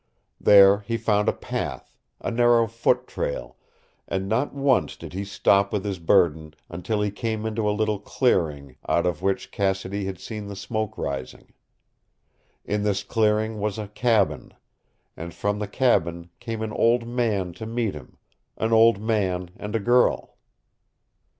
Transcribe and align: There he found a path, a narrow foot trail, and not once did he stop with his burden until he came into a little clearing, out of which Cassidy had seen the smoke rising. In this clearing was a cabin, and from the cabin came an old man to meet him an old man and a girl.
There 0.39 0.79
he 0.79 0.97
found 0.97 1.29
a 1.29 1.31
path, 1.31 1.95
a 2.21 2.31
narrow 2.31 2.65
foot 2.65 3.05
trail, 3.05 3.55
and 4.07 4.27
not 4.27 4.51
once 4.51 4.95
did 4.95 5.13
he 5.13 5.23
stop 5.23 5.71
with 5.71 5.85
his 5.85 5.99
burden 5.99 6.55
until 6.69 7.03
he 7.03 7.11
came 7.11 7.45
into 7.45 7.69
a 7.69 7.69
little 7.69 7.99
clearing, 7.99 8.77
out 8.89 9.05
of 9.05 9.21
which 9.21 9.51
Cassidy 9.51 10.05
had 10.05 10.17
seen 10.19 10.47
the 10.47 10.55
smoke 10.55 10.97
rising. 10.97 11.53
In 12.65 12.81
this 12.81 13.03
clearing 13.03 13.59
was 13.59 13.77
a 13.77 13.89
cabin, 13.89 14.55
and 15.15 15.35
from 15.35 15.59
the 15.59 15.67
cabin 15.67 16.31
came 16.39 16.63
an 16.63 16.71
old 16.71 17.07
man 17.07 17.53
to 17.53 17.67
meet 17.67 17.93
him 17.93 18.17
an 18.57 18.73
old 18.73 18.99
man 18.99 19.51
and 19.55 19.75
a 19.75 19.79
girl. 19.79 20.35